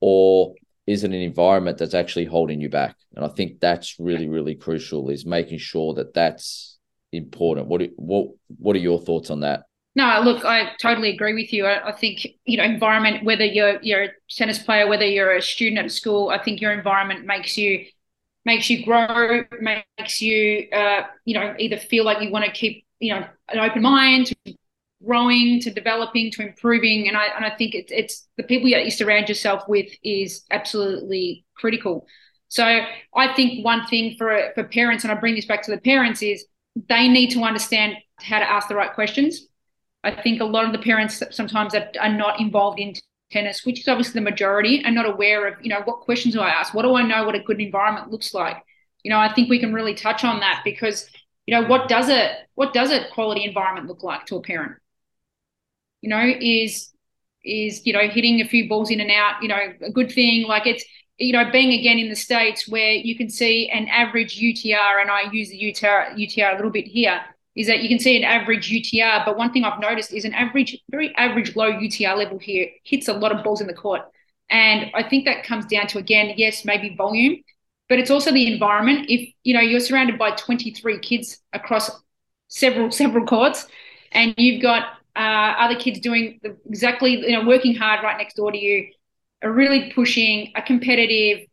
[0.00, 2.96] Or is it an environment that's actually holding you back?
[3.14, 6.78] And I think that's really, really crucial is making sure that that's
[7.12, 7.68] important.
[7.68, 9.62] What what what are your thoughts on that?
[9.94, 11.66] No, look, I totally agree with you.
[11.66, 13.24] I, I, think you know environment.
[13.24, 16.72] Whether you're you're a tennis player, whether you're a student at school, I think your
[16.72, 17.86] environment makes you
[18.44, 22.84] makes you grow, makes you uh, you know either feel like you want to keep
[22.98, 24.32] you know an open mind
[25.04, 27.08] growing, to developing, to improving.
[27.08, 30.44] And I and I think it's it's the people that you surround yourself with is
[30.50, 32.06] absolutely critical.
[32.48, 35.80] So I think one thing for for parents, and I bring this back to the
[35.80, 36.44] parents, is
[36.88, 39.46] they need to understand how to ask the right questions
[40.02, 42.94] I think a lot of the parents sometimes are, are not involved in
[43.30, 46.40] tennis, which is obviously the majority, and not aware of, you know, what questions do
[46.40, 46.74] I ask?
[46.74, 48.56] What do I know what a good environment looks like?
[49.04, 51.08] You know, I think we can really touch on that because,
[51.46, 54.76] you know, what does it what does a quality environment look like to a parent?
[56.02, 56.92] You know, is
[57.44, 60.46] is, you know, hitting a few balls in and out, you know, a good thing.
[60.46, 60.84] Like it's
[61.20, 65.10] you know, being again in the States where you can see an average UTR, and
[65.10, 67.20] I use the UTR, UTR a little bit here,
[67.54, 70.32] is that you can see an average UTR, but one thing I've noticed is an
[70.32, 74.00] average, very average low UTR level here hits a lot of balls in the court.
[74.48, 77.42] And I think that comes down to, again, yes, maybe volume,
[77.90, 79.10] but it's also the environment.
[79.10, 81.90] If, you know, you're surrounded by 23 kids across
[82.48, 83.66] several, several courts,
[84.12, 84.84] and you've got
[85.20, 88.90] uh, other kids doing exactly, you know, working hard right next door to you,
[89.42, 91.46] are really pushing, a competitive,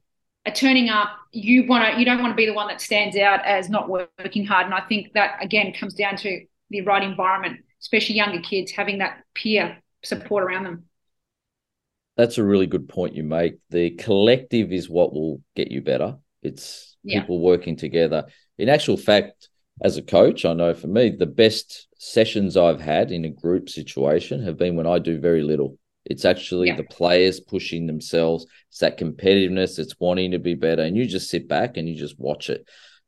[0.45, 3.17] are turning up, you want to you don't want to be the one that stands
[3.17, 4.65] out as not working hard.
[4.65, 8.99] And I think that again comes down to the right environment, especially younger kids having
[8.99, 10.85] that peer support around them.
[12.15, 13.57] That's a really good point you make.
[13.69, 16.15] The collective is what will get you better.
[16.41, 17.21] It's yeah.
[17.21, 18.25] people working together.
[18.57, 19.49] In actual fact,
[19.81, 23.69] as a coach, I know for me, the best sessions I've had in a group
[23.69, 25.77] situation have been when I do very little.
[26.05, 26.77] It's actually yeah.
[26.77, 28.45] the players pushing themselves.
[28.69, 29.77] It's that competitiveness.
[29.77, 30.81] It's wanting to be better.
[30.81, 32.65] And you just sit back and you just watch it.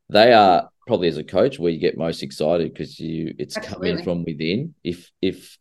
[0.10, 3.90] They are probably as a coach where you get most excited because you it's Absolutely.
[3.90, 4.76] coming from within.
[4.84, 5.58] If if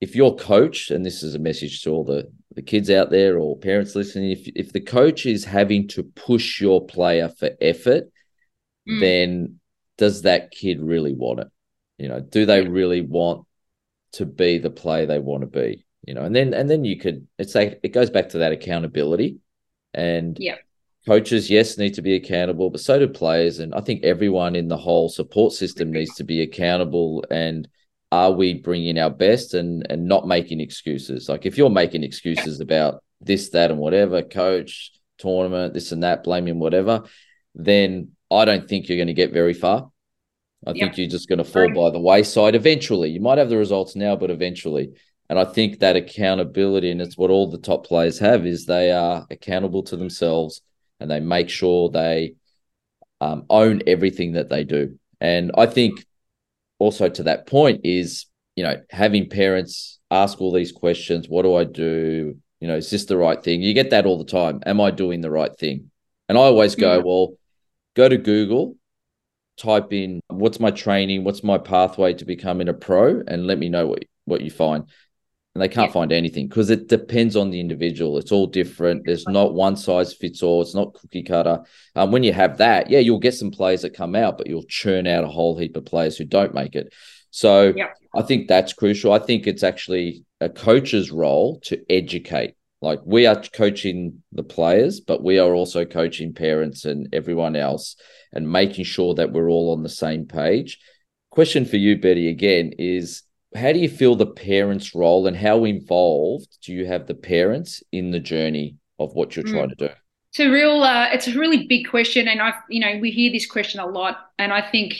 [0.00, 3.38] if your coach, and this is a message to all the, the kids out there
[3.38, 8.10] or parents listening, if if the coach is having to push your player for effort,
[8.88, 9.00] mm.
[9.00, 9.57] then
[9.98, 11.48] does that kid really want it?
[11.98, 13.46] You know, do they really want
[14.12, 15.84] to be the player they want to be?
[16.06, 18.52] You know, and then and then you could it's like it goes back to that
[18.52, 19.38] accountability.
[19.92, 20.56] And yeah,
[21.06, 23.58] coaches, yes, need to be accountable, but so do players.
[23.58, 27.68] And I think everyone in the whole support system needs to be accountable and
[28.10, 32.60] are we bringing our best and and not making excuses like if you're making excuses
[32.60, 37.02] about this that and whatever coach tournament this and that blaming whatever
[37.54, 39.90] then i don't think you're going to get very far.
[40.66, 43.10] I think you're just going to fall by the wayside eventually.
[43.10, 44.90] You might have the results now but eventually.
[45.30, 48.90] And i think that accountability and it's what all the top players have is they
[48.90, 50.62] are accountable to themselves
[51.00, 52.34] and they make sure they
[53.20, 54.98] um, own everything that they do.
[55.20, 56.04] And i think
[56.78, 61.54] also to that point is you know having parents ask all these questions what do
[61.54, 62.36] i do?
[62.60, 63.62] You know is this the right thing?
[63.62, 64.60] You get that all the time.
[64.66, 65.90] Am i doing the right thing?
[66.28, 67.02] And i always go yeah.
[67.04, 67.37] well
[67.98, 68.76] go to google
[69.58, 73.68] type in what's my training what's my pathway to becoming a pro and let me
[73.68, 74.84] know what what you find
[75.58, 75.92] and they can't yeah.
[75.94, 78.16] find anything because it depends on the individual.
[78.16, 79.04] It's all different.
[79.04, 80.62] There's not one size fits all.
[80.62, 81.64] It's not cookie cutter.
[81.96, 84.62] Um, when you have that, yeah, you'll get some players that come out, but you'll
[84.62, 86.94] churn out a whole heap of players who don't make it.
[87.30, 87.88] So yeah.
[88.14, 89.12] I think that's crucial.
[89.12, 92.54] I think it's actually a coach's role to educate.
[92.80, 97.96] Like we are coaching the players, but we are also coaching parents and everyone else
[98.32, 100.78] and making sure that we're all on the same page.
[101.30, 103.22] Question for you, Beti, again is
[103.54, 107.82] how do you feel the parents' role and how involved do you have the parents
[107.92, 109.52] in the journey of what you're mm.
[109.52, 109.88] trying to do?
[110.30, 113.32] It's a real, uh, it's a really big question, and I, you know, we hear
[113.32, 114.94] this question a lot, and I think,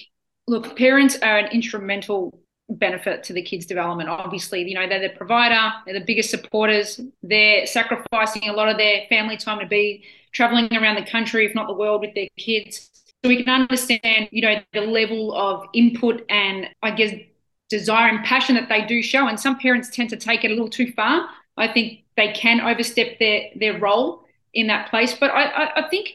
[0.47, 4.09] look, parents are an instrumental benefit to the kids' development.
[4.09, 8.77] Obviously, you know, they're the provider, they're the biggest supporters, they're sacrificing a lot of
[8.77, 12.29] their family time to be traveling around the country, if not the world, with their
[12.37, 12.91] kids.
[13.25, 17.15] So we can understand, you know, the level of input and I guess
[17.69, 19.27] desire and passion that they do show.
[19.27, 21.29] And some parents tend to take it a little too far.
[21.57, 25.15] I think they can overstep their their role in that place.
[25.19, 26.11] But I, I, I think,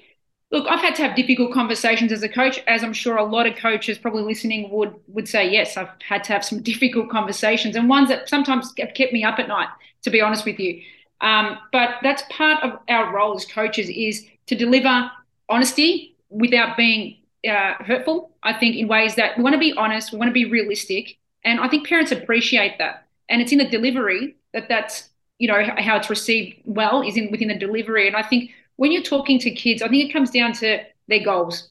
[0.53, 3.47] look, I've had to have difficult conversations as a coach, as I'm sure a lot
[3.47, 5.49] of coaches probably listening would would say.
[5.49, 9.23] Yes, I've had to have some difficult conversations and ones that sometimes have kept me
[9.25, 9.67] up at night.
[10.03, 10.81] To be honest with you,
[11.21, 15.09] um, but that's part of our role as coaches is to deliver
[15.47, 17.17] honesty without being
[17.49, 18.31] uh, hurtful.
[18.43, 21.17] I think in ways that we want to be honest, we want to be realistic,
[21.43, 23.07] and I think parents appreciate that.
[23.29, 27.31] And it's in the delivery that that's, you know, how it's received well is in
[27.31, 28.05] within the delivery.
[28.07, 31.23] And I think when you're talking to kids, I think it comes down to their
[31.23, 31.69] goals.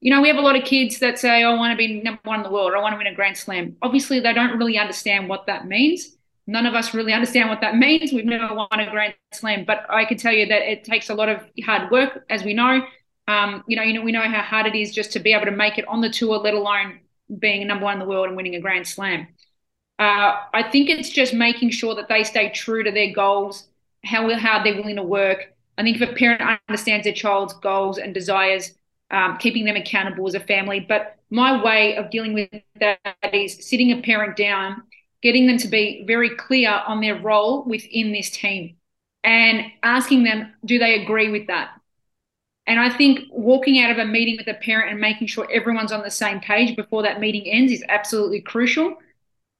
[0.00, 2.20] You know, we have a lot of kids that say, I want to be number
[2.24, 3.76] one in the world, I want to win a Grand Slam.
[3.82, 6.16] Obviously, they don't really understand what that means.
[6.46, 8.12] None of us really understand what that means.
[8.12, 11.14] We've never won a Grand Slam, but I can tell you that it takes a
[11.14, 12.82] lot of hard work, as we know.
[13.26, 15.44] Um, you know, you know, we know how hard it is just to be able
[15.44, 17.00] to make it on the tour, let alone
[17.36, 19.28] being number one in the world and winning a Grand Slam.
[19.98, 23.68] Uh, I think it's just making sure that they stay true to their goals,
[24.04, 25.54] how hard they're willing to work.
[25.78, 28.72] I think if a parent understands their child's goals and desires,
[29.10, 30.80] um, keeping them accountable as a family.
[30.80, 32.98] But my way of dealing with that
[33.32, 34.82] is sitting a parent down,
[35.22, 38.76] getting them to be very clear on their role within this team
[39.24, 41.70] and asking them, do they agree with that?
[42.66, 45.92] And I think walking out of a meeting with a parent and making sure everyone's
[45.92, 48.96] on the same page before that meeting ends is absolutely crucial.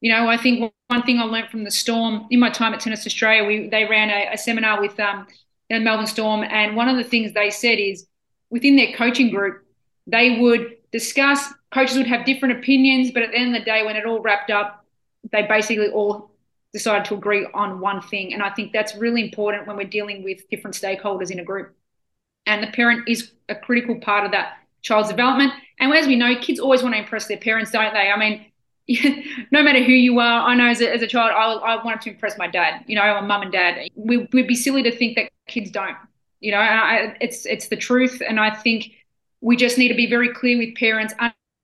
[0.01, 2.81] You know, I think one thing I learned from the Storm in my time at
[2.81, 5.27] Tennis Australia, we they ran a, a seminar with um,
[5.71, 8.07] the Melbourne Storm, and one of the things they said is
[8.51, 9.65] within their coaching group,
[10.07, 11.53] they would discuss.
[11.73, 14.21] Coaches would have different opinions, but at the end of the day, when it all
[14.21, 14.87] wrapped up,
[15.33, 16.31] they basically all
[16.73, 18.33] decided to agree on one thing.
[18.33, 21.75] And I think that's really important when we're dealing with different stakeholders in a group
[22.49, 25.53] and the parent is a critical part of that child's development.
[25.79, 28.11] And as we know, kids always want to impress their parents, don't they?
[28.11, 28.47] I mean,
[29.51, 32.01] no matter who you are, I know as a, as a child, I, I wanted
[32.03, 33.89] to impress my dad, you know, my mum and dad.
[33.95, 35.97] We, would be silly to think that kids don't,
[36.41, 38.23] you know, I, it's, it's the truth.
[38.27, 38.93] And I think
[39.41, 41.13] we just need to be very clear with parents,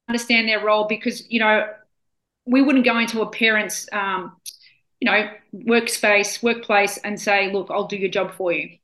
[0.08, 1.66] understand their role because, you know,
[2.44, 4.36] we wouldn't go into a parent's, um,
[5.00, 8.78] you know, workspace, workplace and say, look, I'll do your job for you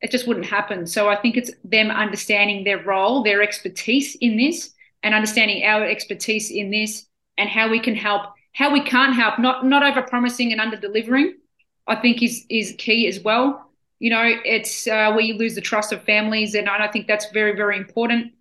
[0.00, 0.86] it just wouldn't happen.
[0.86, 5.82] So I think it's them understanding their role, their expertise in this, and understanding our
[5.82, 7.06] expertise in this
[7.38, 10.76] and how we can help, how we can't help, not not over promising and under
[10.76, 11.34] delivering,
[11.86, 13.70] I think is is key as well.
[13.98, 17.30] You know, it's uh, where you lose the trust of families, and I think that's
[17.32, 18.32] very very important.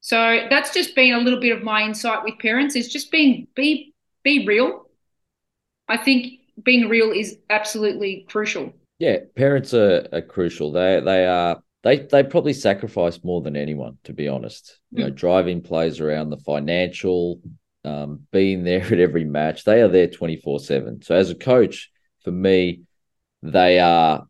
[0.00, 3.46] So that's just been a little bit of my insight with parents is just being
[3.54, 4.86] be be real.
[5.88, 8.72] I think being real is absolutely crucial.
[8.98, 10.72] Yeah, parents are, are crucial.
[10.72, 14.78] They they are they they probably sacrifice more than anyone, to be honest.
[14.90, 15.14] You know, hmm.
[15.14, 17.40] driving plays around the financial,
[17.84, 19.64] um, being there at every match.
[19.64, 21.02] They are there twenty four seven.
[21.02, 21.90] So as a coach,
[22.24, 22.82] for me,
[23.42, 24.26] they are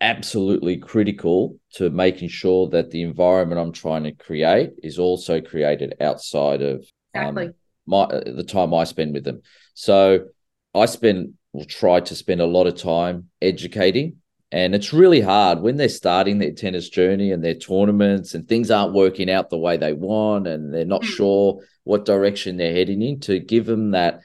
[0.00, 5.94] absolutely critical to making sure that the environment I'm trying to create is also created
[6.00, 7.46] outside of um, exactly.
[7.46, 7.54] um,
[7.86, 9.42] my the time I spend with them.
[9.74, 10.26] So
[10.74, 14.16] I spend will try to spend a lot of time educating.
[14.52, 18.70] And it's really hard when they're starting their tennis journey and their tournaments and things
[18.70, 21.06] aren't working out the way they want and they're not mm.
[21.06, 24.20] sure what direction they're heading in to give them that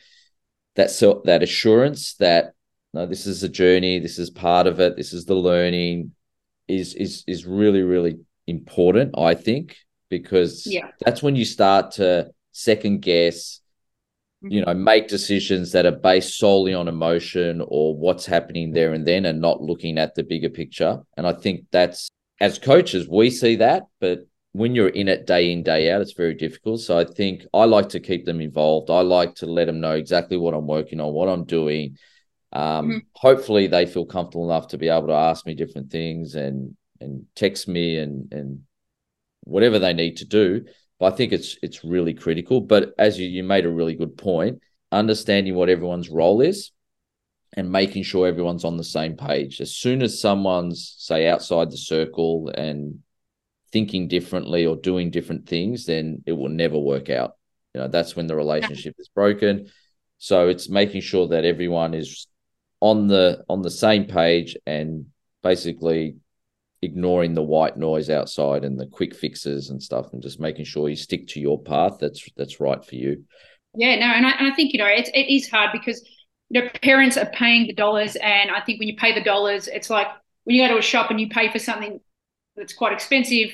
[0.76, 2.54] that so that assurance that
[2.94, 6.14] no, this is a journey, this is part of it, this is the learning
[6.68, 9.78] is is is really, really important, I think,
[10.10, 10.92] because yeah.
[11.00, 13.62] that's when you start to second guess
[14.42, 19.08] you know make decisions that are based solely on emotion or what's happening there and
[19.08, 21.00] then and not looking at the bigger picture.
[21.16, 24.20] And i think that's as coaches we see that but
[24.52, 26.82] when you're in it day in day out it's very difficult.
[26.82, 28.90] So i think i like to keep them involved.
[28.92, 31.98] I like to let them know exactly what i'm working on what i'm doing.
[32.54, 32.98] Um, mm-hmm.
[33.14, 37.26] hopefully they feel comfortable enough to be able to ask me different things and and
[37.36, 38.62] text me and and
[39.44, 40.66] whatever they need to do
[41.00, 42.62] but I think it's it's really critical.
[42.62, 46.72] But as you, you made a really good point, understanding what everyone's role is
[47.54, 49.62] and making sure everyone's on the same page.
[49.62, 53.00] As soon as someone's say outside the circle and
[53.72, 57.36] thinking differently or doing different things, then it will never work out.
[57.74, 59.70] You know, that's when the relationship is broken.
[60.18, 62.28] So it's making sure that everyone is
[62.80, 65.08] on the on the same page and
[65.44, 66.18] basically
[66.82, 70.90] ignoring the white noise outside and the quick fixes and stuff and just making sure
[70.90, 73.24] you stick to your path that's that's right for you.
[73.76, 76.04] Yeah no and i, and I think you know it's, it is hard because
[76.50, 79.68] you know parents are paying the dollars and i think when you pay the dollars
[79.68, 80.08] it's like
[80.46, 82.00] when you go to a shop and you pay for something
[82.56, 83.52] that's quite expensive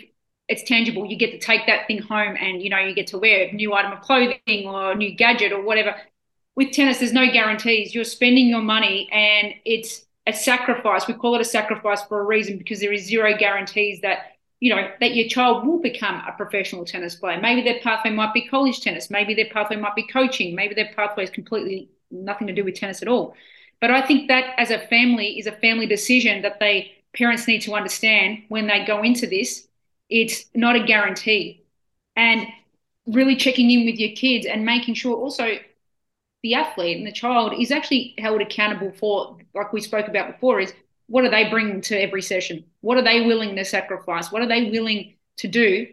[0.50, 1.06] it's tangible.
[1.06, 3.52] You get to take that thing home and you know you get to wear a
[3.52, 5.96] new item of clothing or a new gadget or whatever.
[6.56, 7.96] With tennis there's no guarantees.
[7.96, 11.08] You're spending your money and it's a sacrifice.
[11.08, 14.74] We call it a sacrifice for a reason because there is zero guarantees that you
[14.74, 17.40] know that your child will become a professional tennis player.
[17.42, 19.10] Maybe their pathway might be college tennis.
[19.10, 20.56] Maybe their pathway might be coaching.
[20.56, 23.36] Maybe their pathway is completely nothing to do with tennis at all.
[23.82, 27.62] But I think that as a family is a family decision that they parents need
[27.64, 29.68] to understand when they go into this.
[30.10, 31.64] It's not a guarantee,
[32.16, 32.48] and
[33.06, 35.58] really checking in with your kids and making sure also
[36.44, 40.60] the athlete and the child is actually held accountable for, like we spoke about before,
[40.60, 40.74] is
[41.08, 42.66] what are they bringing to every session?
[42.82, 44.32] What are they willing to sacrifice?
[44.32, 45.88] What are they willing to do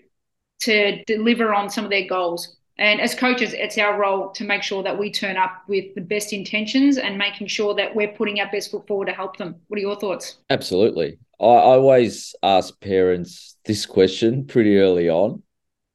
[0.61, 2.57] to deliver on some of their goals?
[2.79, 6.01] And as coaches, it's our role to make sure that we turn up with the
[6.01, 9.57] best intentions and making sure that we're putting our best foot forward to help them.
[9.69, 10.39] What are your thoughts?
[10.49, 11.19] Absolutely.
[11.39, 15.43] I always ask parents this question pretty early on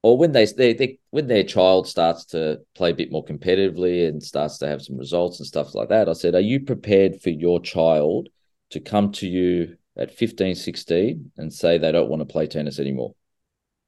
[0.06, 4.06] or when they, they, they when their child starts to play a bit more competitively
[4.06, 7.20] and starts to have some results and stuff like that, I said, are you prepared
[7.20, 8.28] for your child
[8.70, 12.78] to come to you at 15, 16 and say they don't want to play tennis
[12.78, 13.16] anymore?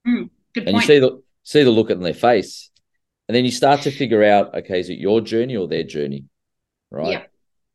[0.05, 0.77] Mm, and point.
[0.77, 2.69] you see the see the look on their face.
[3.29, 6.25] And then you start to figure out, okay, is it your journey or their journey?
[6.91, 7.13] Right.
[7.13, 7.23] Yeah.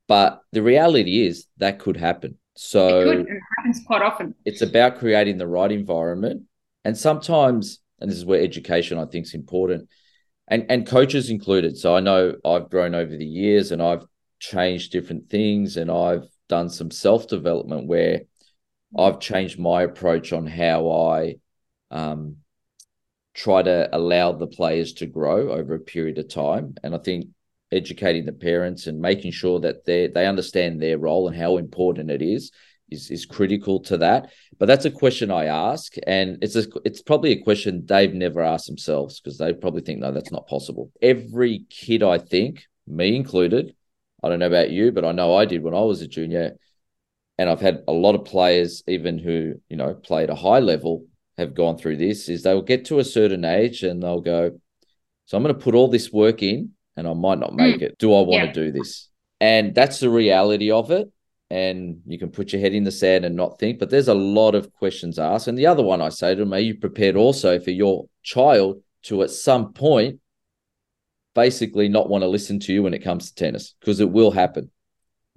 [0.09, 2.37] But the reality is that could happen.
[2.55, 3.19] So it, could.
[3.21, 4.35] it happens quite often.
[4.43, 6.43] It's about creating the right environment.
[6.83, 9.89] And sometimes and this is where education I think is important,
[10.47, 11.77] and and coaches included.
[11.77, 14.05] So I know I've grown over the years, and I've
[14.39, 18.23] changed different things, and I've done some self development where
[18.97, 21.35] I've changed my approach on how I
[21.89, 22.37] um,
[23.33, 27.27] try to allow the players to grow over a period of time, and I think
[27.71, 32.11] educating the parents and making sure that they they understand their role and how important
[32.11, 32.51] it is
[32.91, 34.31] is is critical to that.
[34.63, 38.41] But that's a question I ask, and it's a it's probably a question they've never
[38.41, 40.89] asked themselves because they probably think no, that's not possible.
[41.01, 43.75] Every kid, I think, me included,
[44.23, 46.55] I don't know about you, but I know I did when I was a junior,
[47.37, 51.07] and I've had a lot of players, even who you know played a high level,
[51.37, 52.29] have gone through this.
[52.29, 54.57] Is they'll get to a certain age and they'll go,
[55.25, 57.81] so I'm going to put all this work in, and I might not make mm.
[57.81, 57.97] it.
[57.97, 58.51] Do I want yeah.
[58.53, 59.09] to do this?
[59.41, 61.11] And that's the reality of it
[61.53, 63.77] and you can put your head in the sand and not think.
[63.77, 65.47] But there's a lot of questions asked.
[65.47, 68.81] And the other one I say to them, are you prepared also for your child
[69.03, 70.19] to at some point
[71.35, 74.31] basically not want to listen to you when it comes to tennis because it will
[74.31, 74.71] happen.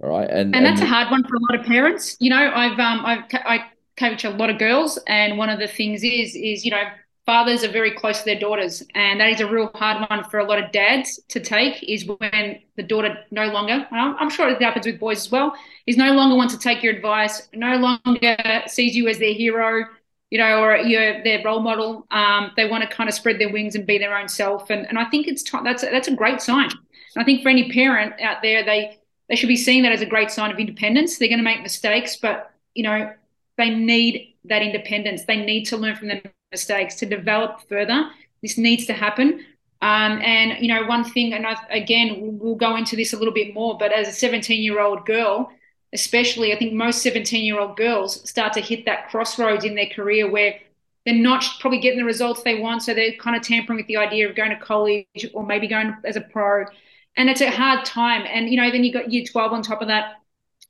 [0.01, 0.27] All right.
[0.27, 2.17] And, and that's and, a hard one for a lot of parents.
[2.19, 3.65] You know, I've, um, I've, I
[3.95, 4.99] coach a lot of girls.
[5.07, 6.83] And one of the things is, is, you know,
[7.27, 8.81] fathers are very close to their daughters.
[8.95, 12.07] And that is a real hard one for a lot of dads to take is
[12.07, 15.53] when the daughter no longer, I'm sure it happens with boys as well,
[15.85, 19.85] is no longer wants to take your advice, no longer sees you as their hero,
[20.31, 22.07] you know, or you're their role model.
[22.11, 24.69] Um, they want to kind of spread their wings and be their own self.
[24.69, 26.69] And, and I think it's t- that's, a, that's a great sign.
[26.71, 30.01] And I think for any parent out there, they, they should be seeing that as
[30.01, 31.17] a great sign of independence.
[31.17, 33.11] They're going to make mistakes, but, you know,
[33.57, 35.25] they need that independence.
[35.25, 36.21] They need to learn from their
[36.51, 38.09] mistakes to develop further.
[38.41, 39.45] This needs to happen.
[39.81, 43.33] Um, and, you know, one thing, and I, again, we'll go into this a little
[43.33, 45.51] bit more, but as a 17 year old girl,
[45.93, 49.87] especially, I think most 17 year old girls start to hit that crossroads in their
[49.87, 50.55] career where
[51.05, 52.83] they're not probably getting the results they want.
[52.83, 55.95] So they're kind of tampering with the idea of going to college or maybe going
[56.03, 56.65] as a pro.
[57.15, 58.25] And it's a hard time.
[58.27, 60.15] And, you know, then you got year 12 on top of that.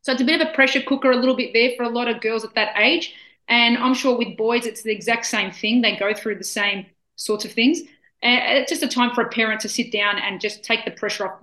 [0.02, 2.08] So it's a bit of a pressure cooker a little bit there for a lot
[2.08, 3.16] of girls at that age.
[3.48, 5.82] And I'm sure with boys, it's the exact same thing.
[5.82, 6.86] They go through the same
[7.16, 7.80] sorts of things.
[8.22, 10.91] And it's just a time for a parent to sit down and just take the
[10.91, 11.39] pressure off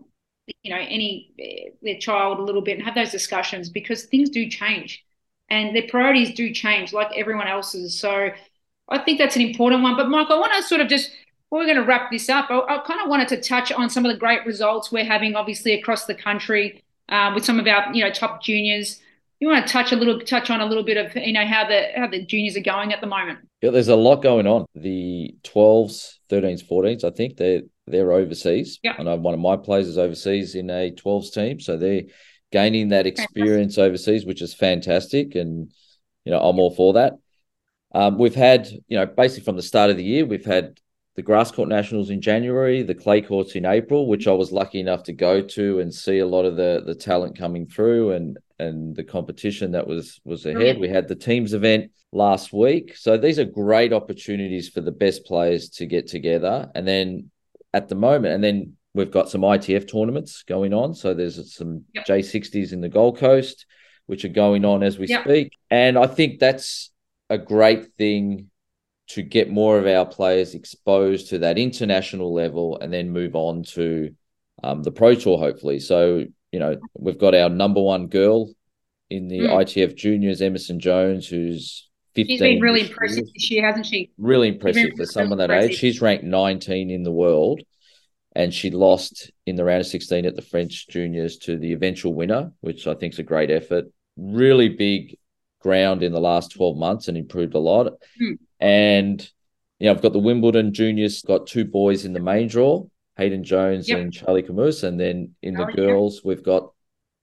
[0.62, 4.48] you know any their child a little bit and have those discussions because things do
[4.48, 5.04] change
[5.48, 8.28] and their priorities do change like everyone else's so
[8.88, 11.12] i think that's an important one but mike i want to sort of just
[11.50, 14.04] we're going to wrap this up I, I, kind of wanted to touch on some
[14.04, 17.92] of the great results we're having obviously across the country um, with some of our
[17.94, 19.00] you know top juniors
[19.40, 21.66] you want to touch a little touch on a little bit of you know how
[21.66, 24.64] the how the juniors are going at the moment yeah there's a lot going on
[24.74, 28.78] the 12s 13s 14s i think they're they're overseas.
[28.82, 28.94] Yeah.
[28.98, 31.60] I know one of my players is overseas in a 12s team.
[31.60, 32.02] So they're
[32.50, 33.84] gaining that experience fantastic.
[33.84, 35.34] overseas, which is fantastic.
[35.34, 35.72] And,
[36.24, 37.14] you know, I'm all for that.
[37.94, 40.80] Um, we've had, you know, basically from the start of the year, we've had
[41.16, 44.80] the grass court nationals in January, the clay courts in April, which I was lucky
[44.80, 48.36] enough to go to and see a lot of the the talent coming through and
[48.64, 50.78] and the competition that was was ahead.
[50.78, 55.24] We had the teams event last week, so these are great opportunities for the best
[55.24, 56.70] players to get together.
[56.74, 57.30] And then
[57.74, 58.32] at the moment.
[58.34, 60.94] And then we've got some ITF tournaments going on.
[60.94, 62.06] So there's some yep.
[62.06, 63.66] J60s in the Gold Coast,
[64.06, 65.24] which are going on as we yep.
[65.24, 65.52] speak.
[65.70, 66.90] And I think that's
[67.28, 68.50] a great thing
[69.08, 73.64] to get more of our players exposed to that international level and then move on
[73.64, 74.14] to
[74.62, 75.80] um, the Pro Tour, hopefully.
[75.80, 76.24] So,
[76.54, 78.48] you know, we've got our number one girl
[79.10, 79.48] in the mm.
[79.48, 82.28] ITF juniors, Emerson Jones, who's 15.
[82.28, 84.12] She's been really impressive this year, hasn't she?
[84.18, 85.74] Really impressive for someone that age.
[85.76, 87.60] She's ranked 19 in the world,
[88.36, 92.14] and she lost in the round of 16 at the French juniors to the eventual
[92.14, 93.86] winner, which I think is a great effort.
[94.16, 95.18] Really big
[95.60, 97.94] ground in the last 12 months and improved a lot.
[98.16, 98.34] Hmm.
[98.60, 99.28] And
[99.80, 102.84] you know, I've got the Wimbledon juniors, got two boys in the main draw,
[103.16, 103.98] Hayden Jones yep.
[103.98, 104.82] and Charlie Camus.
[104.82, 106.72] And then in the oh, girls, we've got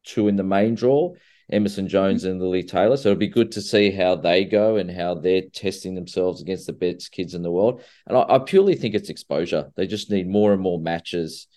[0.04, 1.14] two in the main draw.
[1.52, 2.96] Emerson Jones and Lily Taylor.
[2.96, 6.66] So it'll be good to see how they go and how they're testing themselves against
[6.66, 7.84] the best kids in the world.
[8.08, 9.72] And I, I purely think it's exposure.
[9.76, 11.48] They just need more and more matches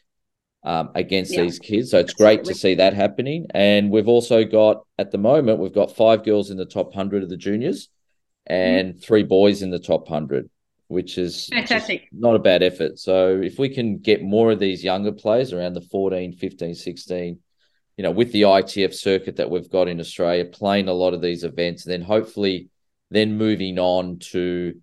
[0.65, 1.43] um, against yeah.
[1.43, 1.91] these kids.
[1.91, 2.37] So it's Absolutely.
[2.37, 3.47] great to see that happening.
[3.51, 7.23] And we've also got, at the moment, we've got five girls in the top 100
[7.23, 7.89] of the juniors
[8.47, 8.99] and mm-hmm.
[8.99, 10.51] three boys in the top 100
[10.89, 14.85] which is fantastic not a bad effort so if we can get more of these
[14.85, 17.39] younger players around the 14 15 16
[17.97, 21.23] you know, with the ITF circuit that we've got in Australia, playing a lot of
[21.23, 22.69] these events, and then hopefully
[23.11, 24.75] then moving on to,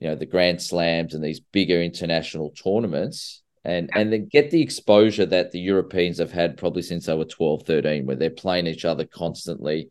[0.00, 4.60] you know, the Grand Slams and these bigger international tournaments and and then get the
[4.60, 8.66] exposure that the Europeans have had probably since they were 12, 13, where they're playing
[8.66, 9.88] each other constantly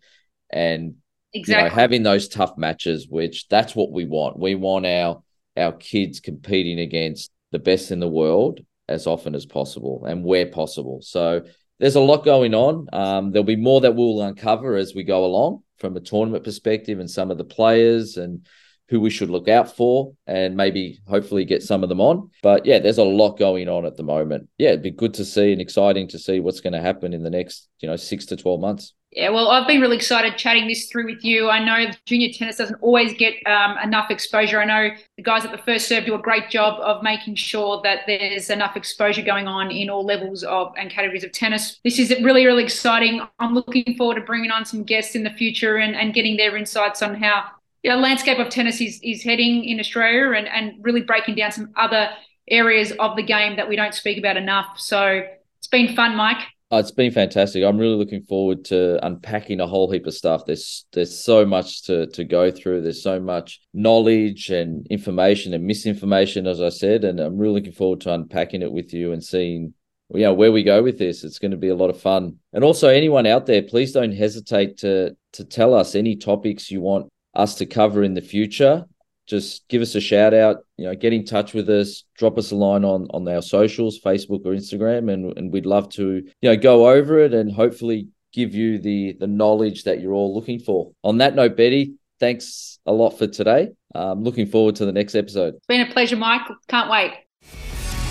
[0.51, 0.95] and
[1.33, 1.63] exactly.
[1.63, 4.37] you know, having those tough matches, which that's what we want.
[4.37, 5.23] We want our
[5.57, 10.45] our kids competing against the best in the world as often as possible and where
[10.45, 10.99] possible.
[11.01, 11.43] So
[11.79, 12.87] there's a lot going on.
[12.93, 16.99] Um, there'll be more that we'll uncover as we go along from a tournament perspective
[16.99, 18.45] and some of the players and
[18.89, 22.29] who we should look out for and maybe hopefully get some of them on.
[22.41, 24.49] But yeah, there's a lot going on at the moment.
[24.57, 27.23] Yeah, it'd be good to see and exciting to see what's going to happen in
[27.23, 28.93] the next, you know, six to 12 months.
[29.16, 31.47] Yeah, well, I've been really excited chatting this through with you.
[31.47, 34.59] I know junior tennis doesn't always get um, enough exposure.
[34.59, 37.80] I know the guys at the First Serve do a great job of making sure
[37.84, 41.80] that there's enough exposure going on in all levels of and categories of tennis.
[41.84, 43.22] This is really, really exciting.
[43.38, 46.57] I'm looking forward to bringing on some guests in the future and, and getting their
[46.57, 47.43] insights on how
[47.84, 51.36] the you know, landscape of tennis is, is heading in Australia and, and really breaking
[51.36, 52.09] down some other
[52.49, 54.80] areas of the game that we don't speak about enough.
[54.80, 55.24] So
[55.59, 56.39] it's been fun, Mike.
[56.74, 57.63] Oh, it's been fantastic.
[57.63, 60.47] I'm really looking forward to unpacking a whole heap of stuff.
[60.47, 62.82] There's there's so much to to go through.
[62.82, 67.74] There's so much knowledge and information and misinformation, as I said, and I'm really looking
[67.74, 69.76] forward to unpacking it with you and seeing
[70.15, 71.24] you know where we go with this.
[71.24, 72.39] It's going to be a lot of fun.
[72.53, 76.82] And also, anyone out there, please don't hesitate to to tell us any topics you
[76.82, 78.86] want us to cover in the future
[79.28, 82.51] just give us a shout out, you know, get in touch with us, drop us
[82.51, 86.49] a line on on our socials, Facebook or Instagram, and, and we'd love to, you
[86.49, 90.59] know, go over it and hopefully give you the the knowledge that you're all looking
[90.59, 90.91] for.
[91.03, 93.69] On that note, Beti, thanks a lot for today.
[93.95, 95.55] I'm looking forward to the next episode.
[95.55, 96.41] It's been a pleasure, Mike.
[96.67, 97.13] Can't wait.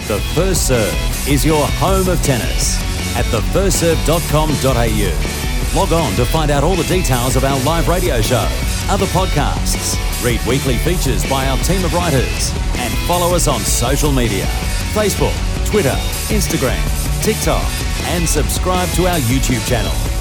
[0.09, 2.79] The First Serve is your home of tennis
[3.17, 5.42] at thefirstserve.com.au.
[5.75, 8.47] Log on to find out all the details of our live radio show,
[8.91, 14.13] other podcasts, read weekly features by our team of writers, and follow us on social
[14.13, 14.45] media
[14.93, 15.97] Facebook, Twitter,
[16.29, 16.83] Instagram,
[17.23, 17.65] TikTok,
[18.09, 20.12] and subscribe to our YouTube channel.